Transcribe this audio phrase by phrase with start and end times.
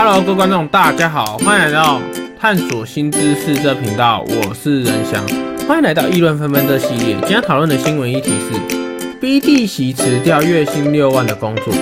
[0.00, 2.00] Hello，各位观众，大家好，欢迎来到
[2.38, 5.20] 探索新知识这频道，我是仁翔，
[5.66, 7.16] 欢迎来到议论纷纷这系列。
[7.22, 11.74] 今天讨论的新闻议题是，B D 媳辞掉月薪六万的工作。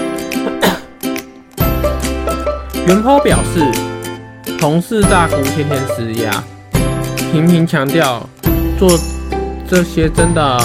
[2.89, 3.61] 原 po 表示，
[4.59, 6.43] 同事大姑天天施压，
[7.31, 8.27] 频频强调
[8.79, 8.99] 做
[9.69, 10.59] 这些真的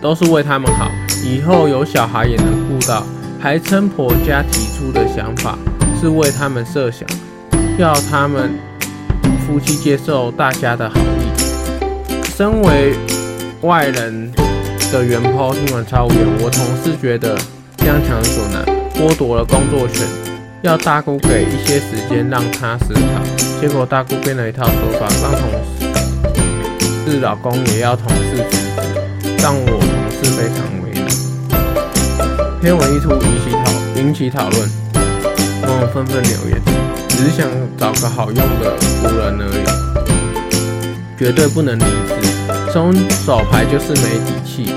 [0.00, 0.88] 都是为他们好，
[1.24, 3.04] 以后有小孩也能顾到，
[3.40, 5.58] 还称婆家提出的想法。
[6.04, 7.08] 是为他们设想，
[7.78, 8.50] 要他们
[9.46, 12.22] 夫妻接受大家的好意。
[12.36, 12.92] 身为
[13.62, 14.30] 外人
[14.92, 16.20] 的原抛听完超无言。
[16.42, 17.38] 我同事觉得
[17.78, 18.62] 这样强人所难，
[18.92, 20.06] 剥夺了工作权，
[20.60, 23.58] 要大姑给一些时间让他思考。
[23.58, 25.50] 结果大姑变了一套说法，让同
[27.06, 32.60] 事是老公也要同事辞职，让我同事非常为难。
[32.60, 34.83] 篇文一出引起讨引起讨论。
[35.66, 36.60] 网友纷纷留言，
[37.08, 42.70] 只是想找个好用的仆人而已，绝对不能离职。
[42.72, 42.92] 松
[43.24, 44.74] 手牌就是没底气。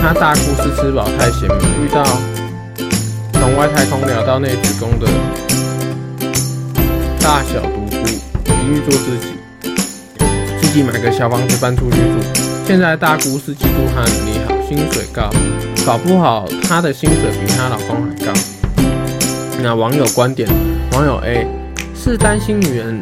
[0.00, 1.48] 他大姑是吃饱太闲，
[1.80, 2.02] 遇到
[3.34, 5.06] 从外太空聊到内子宫的
[7.20, 8.08] 大小独孤，
[8.48, 9.36] 一律做自己，
[10.60, 12.18] 自己买个小房子搬出去住。
[12.66, 15.30] 现在大姑是嫉妒他能力好，薪水高，
[15.86, 18.32] 搞不好她的薪水比她老公还高。
[19.62, 20.48] 那网友观点，
[20.90, 21.46] 网友 A
[21.94, 23.00] 是担心女人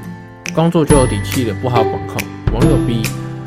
[0.54, 2.20] 工作就有底气了，不好管控。
[2.52, 3.00] 网友 B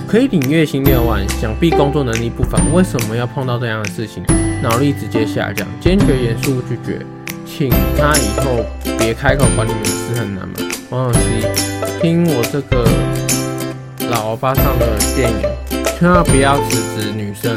[0.08, 4.23] 可以领月薪六万，想必工作能力不凡，为什么要碰到这样的事情？
[4.64, 7.06] 脑力直接下降，坚决严肃拒绝，
[7.45, 8.66] 请他以后
[8.97, 10.56] 别开口管你们的事，很难吗？
[10.89, 12.84] 网友 C 听我这个
[14.09, 15.44] 老欧巴上的建议，
[16.00, 17.56] 千万不要辞职，女生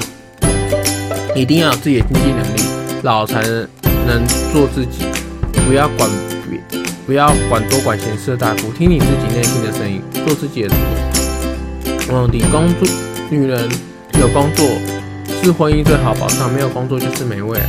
[1.34, 2.60] 一定要有自己的经济能力，
[3.04, 3.40] 老才
[4.06, 5.06] 能做自己。
[5.66, 6.08] 不要管
[6.48, 6.60] 别，
[7.04, 10.76] 不要管多管闲事的大姑，听你自己内心的声音，做自己的主。
[12.08, 12.88] 嗯，你工作，
[13.28, 13.68] 女人
[14.20, 14.64] 有工作
[15.42, 17.66] 是婚姻最好保障，没有工作就是没未来。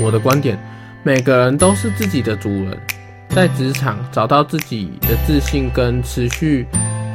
[0.00, 0.58] 我的观点，
[1.04, 2.76] 每个人都是自己的主人，
[3.28, 6.66] 在职场找到自己的自信跟持续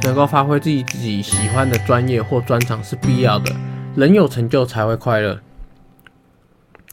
[0.04, 3.54] 能够发挥自己自己喜欢的专业或专长是必要的。
[3.94, 5.38] 人有成就才会快乐。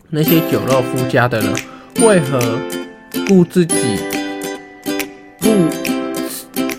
[0.09, 1.53] 那些酒肉夫家的人。
[2.01, 2.39] 为何
[3.27, 3.75] 顾自己
[5.37, 5.49] 不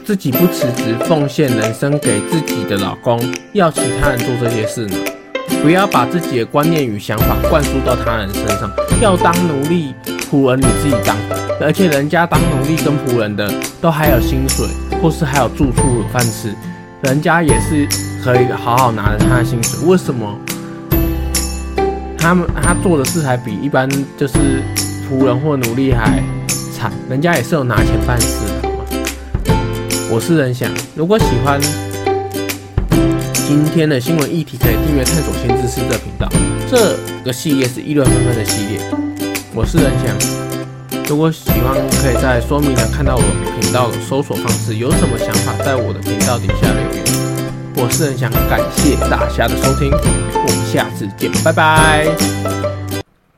[0.04, 3.20] 自己不辞职，奉献人生给自己的老公，
[3.53, 4.97] 要其他人做这些事呢？
[5.62, 8.70] 不要把自己的观念与想法灌输到他人身上。
[9.00, 9.94] 要当奴隶
[10.30, 11.14] 仆人，你自己当，
[11.60, 14.66] 而且人家当奴隶跟仆人的都还有薪水，
[15.03, 16.54] 或是还有住处有饭吃，
[17.03, 17.86] 人家也是
[18.25, 19.86] 可以好好拿着他的薪水。
[19.86, 20.38] 为什么
[22.19, 23.86] 他们他做的事还比一般
[24.16, 24.62] 就是？
[25.10, 26.22] 仆人或奴隶还
[26.72, 28.84] 惨，人家也是有拿钱办事的，好吗？
[30.09, 31.60] 我是仁翔，如果喜欢
[33.48, 36.28] 今天的新闻议题，可以订阅探索新知识的频道。
[36.71, 38.81] 这个系列是议论纷纷的系列。
[39.53, 43.22] 我是仁翔，如果喜欢，可以在说明栏看到我
[43.60, 44.77] 频道的搜索方式。
[44.77, 47.03] 有什么想法，在我的频道底下留言。
[47.75, 52.69] 我是仁翔，感谢大家的收听，我们下次见，拜拜。